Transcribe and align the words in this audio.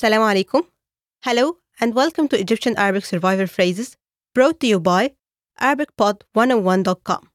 Salam 0.00 0.22
alaikum. 0.22 0.62
Hello 1.24 1.58
and 1.78 1.94
welcome 1.94 2.26
to 2.28 2.40
Egyptian 2.40 2.74
Arabic 2.78 3.04
Survival 3.04 3.46
Phrases 3.46 3.98
brought 4.34 4.58
to 4.60 4.66
you 4.66 4.80
by 4.80 5.12
ArabicPod101.com. 5.60 7.28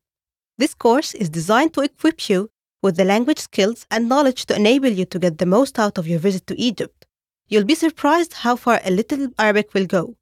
This 0.58 0.74
course 0.74 1.14
is 1.14 1.30
designed 1.30 1.76
to 1.76 1.82
equip 1.82 2.28
you 2.28 2.50
with 2.82 2.98
the 2.98 3.06
language 3.06 3.38
skills 3.38 3.86
and 3.92 4.10
knowledge 4.10 4.48
to 4.48 4.56
enable 4.56 4.90
you 4.90 5.06
to 5.06 5.20
get 5.20 5.38
the 5.38 5.46
most 5.46 5.78
out 5.78 6.00
of 6.00 6.08
your 6.08 6.18
visit 6.18 6.48
to 6.48 6.60
Egypt. 6.60 7.06
You'll 7.48 7.66
be 7.66 7.76
surprised 7.76 8.34
how 8.34 8.56
far 8.56 8.82
a 8.84 8.90
little 8.90 9.28
Arabic 9.38 9.76
will 9.76 9.86
go. 9.86 10.16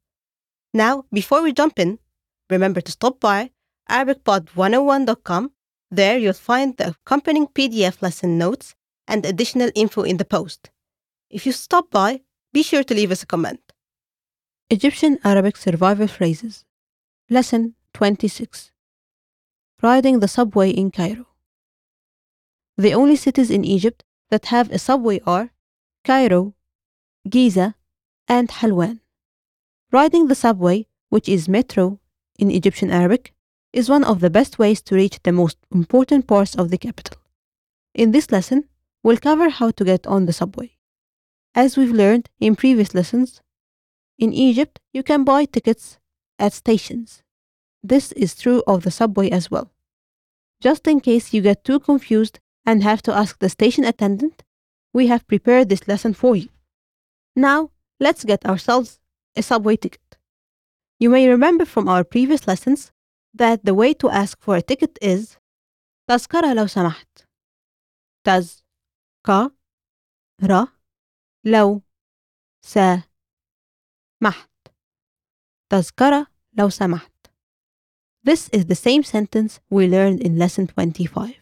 Now, 0.74 1.06
before 1.10 1.40
we 1.40 1.54
jump 1.54 1.78
in, 1.78 1.98
remember 2.50 2.82
to 2.82 2.92
stop 2.92 3.20
by 3.20 3.52
ArabicPod101.com. 3.88 5.50
There 5.90 6.18
you'll 6.18 6.34
find 6.34 6.76
the 6.76 6.88
accompanying 6.88 7.46
PDF 7.46 8.02
lesson 8.02 8.36
notes 8.36 8.74
and 9.08 9.24
additional 9.24 9.70
info 9.74 10.02
in 10.02 10.18
the 10.18 10.26
post. 10.26 10.70
If 11.30 11.46
you 11.46 11.52
stop 11.52 11.90
by, 11.90 12.20
be 12.54 12.62
sure 12.62 12.84
to 12.84 12.94
leave 12.94 13.10
us 13.10 13.24
a 13.24 13.26
comment. 13.26 13.60
Egyptian 14.70 15.18
Arabic 15.24 15.56
Survival 15.56 16.06
Phrases 16.06 16.64
Lesson 17.28 17.74
26 17.94 18.70
Riding 19.82 20.20
the 20.20 20.28
subway 20.28 20.70
in 20.70 20.92
Cairo. 20.92 21.26
The 22.76 22.94
only 22.94 23.16
cities 23.16 23.50
in 23.50 23.64
Egypt 23.64 24.04
that 24.30 24.46
have 24.46 24.70
a 24.70 24.78
subway 24.78 25.20
are 25.26 25.50
Cairo, 26.04 26.54
Giza, 27.28 27.74
and 28.28 28.48
Helwan. 28.48 29.00
Riding 29.90 30.28
the 30.28 30.36
subway, 30.36 30.86
which 31.08 31.28
is 31.28 31.48
metro 31.48 31.98
in 32.38 32.52
Egyptian 32.52 32.92
Arabic, 32.92 33.34
is 33.72 33.90
one 33.90 34.04
of 34.04 34.20
the 34.20 34.30
best 34.30 34.60
ways 34.60 34.80
to 34.82 34.94
reach 34.94 35.18
the 35.24 35.32
most 35.32 35.58
important 35.72 36.28
parts 36.28 36.54
of 36.54 36.70
the 36.70 36.78
capital. 36.78 37.16
In 37.94 38.12
this 38.12 38.30
lesson, 38.30 38.68
we'll 39.02 39.16
cover 39.28 39.48
how 39.50 39.72
to 39.72 39.84
get 39.84 40.06
on 40.06 40.26
the 40.26 40.32
subway. 40.32 40.73
As 41.55 41.77
we've 41.77 41.91
learned 41.91 42.29
in 42.39 42.55
previous 42.55 42.93
lessons, 42.93 43.41
in 44.17 44.33
Egypt 44.33 44.79
you 44.93 45.03
can 45.03 45.23
buy 45.23 45.45
tickets 45.45 45.99
at 46.37 46.53
stations. 46.53 47.23
This 47.83 48.11
is 48.13 48.35
true 48.35 48.63
of 48.67 48.83
the 48.83 48.91
subway 48.91 49.29
as 49.29 49.49
well. 49.49 49.71
Just 50.61 50.87
in 50.87 50.99
case 50.99 51.33
you 51.33 51.41
get 51.41 51.63
too 51.63 51.79
confused 51.79 52.39
and 52.65 52.83
have 52.83 53.01
to 53.03 53.13
ask 53.13 53.39
the 53.39 53.49
station 53.49 53.83
attendant, 53.83 54.43
we 54.93 55.07
have 55.07 55.27
prepared 55.27 55.69
this 55.69 55.87
lesson 55.87 56.13
for 56.13 56.35
you. 56.35 56.49
Now, 57.35 57.71
let's 57.99 58.23
get 58.23 58.45
ourselves 58.45 58.99
a 59.35 59.41
subway 59.41 59.77
ticket. 59.77 60.17
You 60.99 61.09
may 61.09 61.29
remember 61.29 61.65
from 61.65 61.87
our 61.87 62.03
previous 62.03 62.47
lessons 62.47 62.91
that 63.33 63.63
the 63.63 63.73
way 63.73 63.93
to 63.93 64.09
ask 64.09 64.41
for 64.41 64.55
a 64.55 64.61
ticket 64.61 64.97
is 65.01 65.37
تذكرة 66.09 66.53
لو 66.53 66.67
سمحت 66.67 67.27
تز 68.23 68.63
ك 69.23 69.51
ر 70.43 70.65
لو 71.45 71.81
س 72.61 72.77
محت 74.21 74.49
تذكرة 75.69 76.27
لو 76.53 76.69
سمحت 76.69 77.11
This 78.23 78.49
is 78.49 78.65
the 78.65 78.75
same 78.75 79.03
sentence 79.03 79.59
we 79.69 79.87
learned 79.87 80.19
in 80.21 80.37
lesson 80.37 80.67
25. 80.67 81.35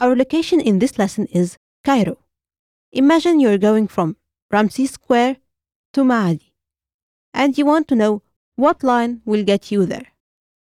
Our 0.00 0.14
location 0.14 0.60
in 0.60 0.78
this 0.78 0.98
lesson 0.98 1.26
is 1.32 1.56
Cairo. 1.82 2.18
Imagine 2.92 3.40
you're 3.40 3.58
going 3.58 3.88
from 3.88 4.16
Ramses 4.50 4.90
Square 4.90 5.36
to 5.94 6.04
Maadi 6.04 6.52
and 7.32 7.56
you 7.56 7.64
want 7.64 7.88
to 7.88 7.94
know 7.94 8.22
what 8.56 8.84
line 8.84 9.22
will 9.24 9.44
get 9.44 9.72
you 9.72 9.86
there. 9.86 10.08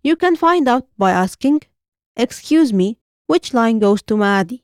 You 0.02 0.16
can 0.16 0.36
find 0.36 0.68
out 0.68 0.86
by 0.96 1.10
asking, 1.10 1.62
Excuse 2.16 2.72
me, 2.72 2.98
which 3.26 3.52
line 3.52 3.80
goes 3.80 4.02
to 4.02 4.16
Maadi? 4.16 4.62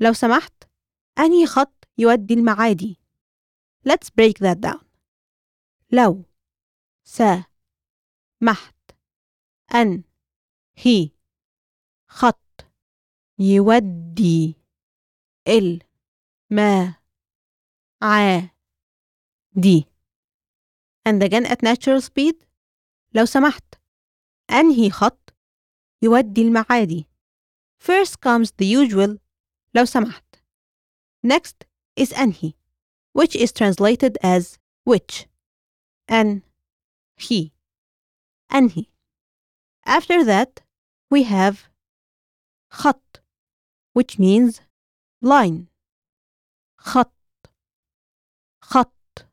لو 0.00 0.12
سمحت 0.12 0.64
أنهي 1.18 1.46
خط 1.46 1.88
يودي 1.98 2.34
المعادي؟ 2.34 2.98
Let's 3.84 4.10
break 4.10 4.38
that 4.38 4.60
down. 4.60 4.84
لو 5.92 6.24
سمحت 7.04 8.74
أن 9.74 10.04
هي 10.76 11.10
خط 12.08 12.66
يودي 13.38 14.56
المعادي 15.48 15.84
and 21.08 21.22
again 21.22 21.44
at 21.46 21.62
natural 21.62 22.00
speed 22.00 22.34
لو 23.14 23.24
سمحت 23.24 23.74
أنهي 24.50 24.90
خط 24.90 25.34
يودي 26.02 26.42
المعادي 26.42 27.06
First 27.78 28.20
comes 28.20 28.50
the 28.50 28.66
usual 28.66 29.18
لو 29.74 29.84
سمحت 29.84 30.36
Next 31.26 31.66
is 32.00 32.18
أنهي 32.18 32.54
which 33.12 33.36
is 33.36 33.52
translated 33.52 34.18
as 34.22 34.58
which 34.84 35.26
أن 36.10 36.42
he 37.16 37.52
أنهي 38.52 38.86
After 39.86 40.24
that 40.24 40.62
we 41.10 41.24
have 41.24 41.68
خط 42.70 43.20
which 43.92 44.18
means 44.18 44.60
line 45.22 45.68
خط 46.78 47.12
خط 48.62 49.26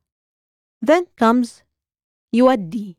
Then 0.81 1.06
comes 1.17 1.63
يودي 2.34 2.97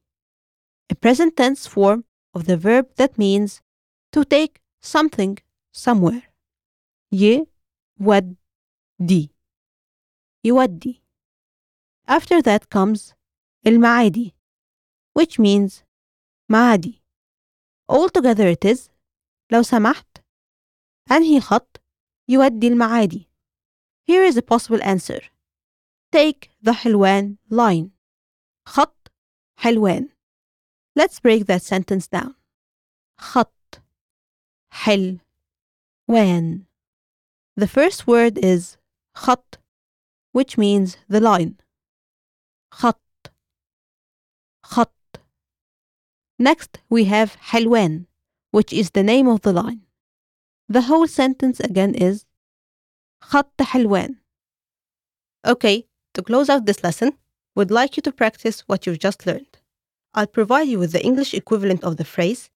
a 0.92 0.94
present 0.94 1.36
tense 1.36 1.66
form 1.66 2.04
of 2.34 2.44
the 2.44 2.56
verb 2.56 2.94
that 2.96 3.18
means 3.18 3.62
to 4.12 4.24
take 4.24 4.60
something 4.80 5.38
somewhere. 5.72 6.22
يودي 7.12 9.30
يودي. 10.46 11.02
After 12.08 12.42
that 12.42 12.68
comes 12.68 13.14
المعادي 13.66 14.34
which 15.18 15.38
means 15.38 15.82
معادي. 16.48 17.02
Altogether 17.92 18.46
it 18.46 18.64
is 18.64 18.90
لو 19.52 19.62
سمحت 19.62 20.24
أنهي 21.10 21.40
خط 21.40 21.80
يودي 22.28 22.68
المعادي. 22.68 23.28
Here 24.10 24.24
is 24.24 24.36
a 24.36 24.42
possible 24.42 24.82
answer. 24.82 25.22
Take 26.12 26.50
the 26.62 26.72
حلوان 26.72 27.36
line. 27.50 27.90
خط 28.68 29.12
حلوان. 29.56 30.08
Let's 30.94 31.20
break 31.20 31.46
that 31.46 31.62
sentence 31.62 32.06
down. 32.08 32.34
خط 33.18 33.82
حلوان. 34.70 36.66
The 37.56 37.66
first 37.66 38.06
word 38.06 38.38
is 38.38 38.78
خط, 39.14 39.55
which 40.36 40.56
means 40.58 40.96
the 41.08 41.20
line. 41.20 41.56
خط 42.72 42.96
خط. 44.64 45.20
Next 46.38 46.78
we 46.88 47.04
have 47.04 47.36
حلوان, 47.36 48.06
which 48.50 48.72
is 48.72 48.90
the 48.90 49.02
name 49.02 49.28
of 49.28 49.42
the 49.42 49.52
line. 49.52 49.82
The 50.68 50.82
whole 50.82 51.06
sentence 51.06 51.60
again 51.60 51.94
is 51.94 52.24
خط 53.22 53.60
حلوان. 53.60 54.16
Okay, 55.46 55.86
to 56.14 56.22
close 56.22 56.48
out 56.48 56.66
this 56.66 56.82
lesson, 56.82 57.18
we'd 57.54 57.70
like 57.70 57.96
you 57.96 58.02
to 58.02 58.12
practice 58.12 58.60
what 58.60 58.86
you've 58.86 58.98
just 58.98 59.26
learned. 59.26 59.58
I'll 60.14 60.26
provide 60.26 60.68
you 60.68 60.78
with 60.78 60.92
the 60.92 61.04
English 61.04 61.34
equivalent 61.34 61.82
of 61.84 61.96
the 61.96 62.04
phrase, 62.04 62.50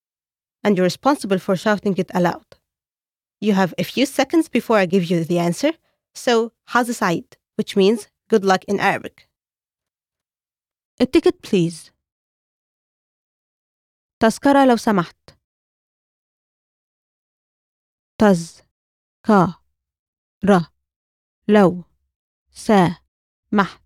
and 0.63 0.77
you're 0.77 0.85
responsible 0.85 1.39
for 1.39 1.57
shouting 1.57 1.97
it 1.97 2.11
aloud. 2.15 2.47
You 3.41 3.53
have 3.53 3.75
a 3.77 3.85
few 3.85 4.07
seconds 4.07 4.49
before 4.49 4.79
I 4.79 4.87
give 4.87 5.05
you 5.05 5.25
the 5.25 5.39
answer, 5.39 5.73
so 6.15 6.53
حظ 6.69 6.91
سعيد, 6.91 7.37
which 7.58 7.76
means 7.76 8.08
good 8.30 8.44
luck 8.46 8.64
in 8.68 8.80
Arabic. 8.80 9.28
A 11.00 11.06
ticket 11.06 11.42
please. 11.42 11.92
تذكرة 14.20 14.66
لو 14.66 14.78
سمحت. 14.78 15.38
ر 20.46 20.60
لو 21.48 21.84
سمحت. 22.52 23.82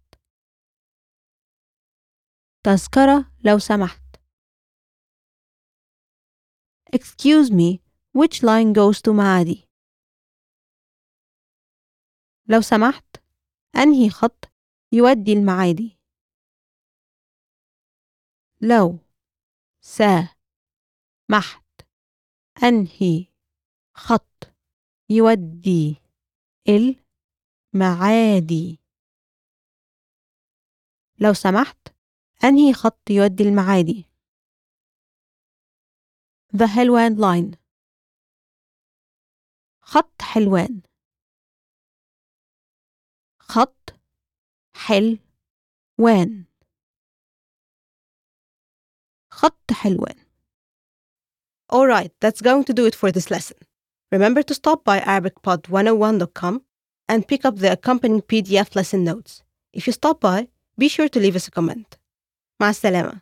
تذكرة 2.64 3.32
لو 3.46 3.60
سمحت. 3.60 4.06
Excuse 6.96 7.50
me, 7.50 7.80
which 8.14 8.44
line 8.44 8.74
goes 8.74 9.02
to 9.02 9.12
معادي؟ 9.14 9.70
لو 12.48 12.62
سمحت 12.62 13.25
أنهي 13.78 14.10
خط 14.10 14.52
يودي 14.92 15.34
المعادي؟ 15.34 16.00
لو 18.62 19.00
سمحت 19.82 20.32
أنهي 22.64 23.26
خط 23.94 24.54
يودي 25.10 25.96
المعادي؟ 26.70 28.80
لو 31.20 31.34
سمحت 31.34 31.88
أنهي 32.44 32.74
خط 32.74 33.10
يودي 33.10 33.44
المعادي؟ 33.44 34.06
The 36.54 36.68
Helwan 36.68 37.18
line 37.20 37.58
خط 39.82 40.22
حلوان 40.22 40.82
خط 43.45 43.91
حل 44.77 45.19
وان 45.99 46.45
خط 49.33 49.73
حلوان 49.73 50.17
Alright, 51.73 52.13
that's 52.21 52.41
going 52.41 52.65
to 52.65 52.75
do 52.75 52.85
it 52.87 52.97
for 52.97 53.13
this 53.13 53.31
lesson. 53.31 53.57
Remember 54.11 54.43
to 54.43 54.55
stop 54.55 54.85
by 54.85 54.99
ArabicPod101.com 55.01 56.63
and 57.09 57.29
pick 57.29 57.45
up 57.45 57.57
the 57.59 57.71
accompanying 57.71 58.23
PDF 58.23 58.75
lesson 58.75 59.05
notes. 59.05 59.45
If 59.73 59.87
you 59.87 59.93
stop 59.93 60.21
by, 60.21 60.49
be 60.77 60.89
sure 60.89 61.09
to 61.09 61.21
leave 61.21 61.37
us 61.37 61.47
a 61.47 61.53
comment. 61.53 61.97
مع 62.61 62.71
السلامة 62.71 63.21